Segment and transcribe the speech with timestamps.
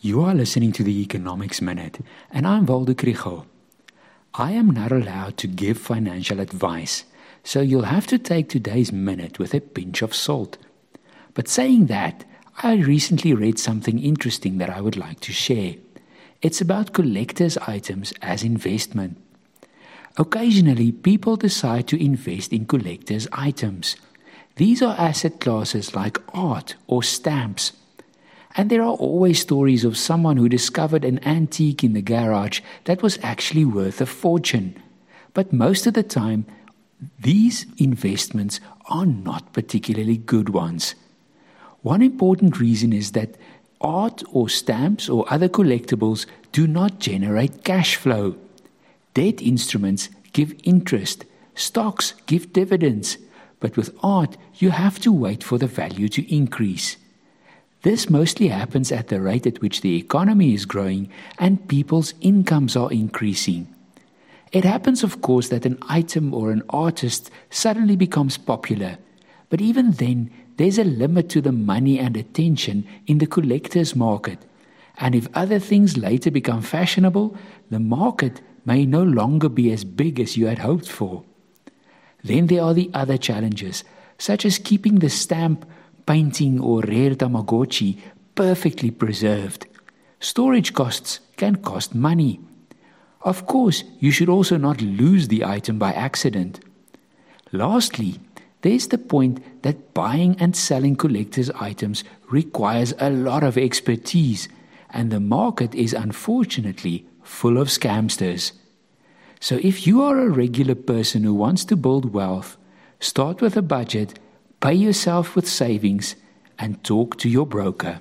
[0.00, 1.98] You are listening to the Economics Minute,
[2.30, 3.46] and I'm Waldo Krugell.
[4.32, 7.02] I am not allowed to give financial advice,
[7.42, 10.56] so you'll have to take today's minute with a pinch of salt.
[11.34, 12.24] But saying that,
[12.62, 15.74] I recently read something interesting that I would like to share.
[16.42, 19.20] It's about collector's items as investment.
[20.16, 23.96] Occasionally, people decide to invest in collector's items.
[24.54, 27.72] These are asset classes like art or stamps
[28.58, 33.02] and there are always stories of someone who discovered an antique in the garage that
[33.02, 34.74] was actually worth a fortune.
[35.32, 36.44] But most of the time,
[37.20, 40.96] these investments are not particularly good ones.
[41.82, 43.36] One important reason is that
[43.80, 48.34] art or stamps or other collectibles do not generate cash flow.
[49.14, 53.18] Debt instruments give interest, stocks give dividends,
[53.60, 56.96] but with art, you have to wait for the value to increase.
[57.82, 62.76] This mostly happens at the rate at which the economy is growing and people's incomes
[62.76, 63.72] are increasing.
[64.50, 68.98] It happens, of course, that an item or an artist suddenly becomes popular,
[69.50, 74.38] but even then, there's a limit to the money and attention in the collector's market.
[74.96, 77.36] And if other things later become fashionable,
[77.70, 81.22] the market may no longer be as big as you had hoped for.
[82.24, 83.84] Then there are the other challenges,
[84.18, 85.64] such as keeping the stamp
[86.08, 87.98] painting or rare Tamagotchi
[88.34, 89.66] perfectly preserved.
[90.20, 92.40] Storage costs can cost money.
[93.20, 96.60] Of course, you should also not lose the item by accident.
[97.52, 98.20] Lastly,
[98.62, 104.48] there's the point that buying and selling collector's items requires a lot of expertise,
[104.88, 108.52] and the market is unfortunately full of scamsters.
[109.40, 112.56] So if you are a regular person who wants to build wealth,
[112.98, 114.18] start with a budget
[114.60, 116.16] pay yourself with savings,
[116.58, 118.00] and talk to your broker.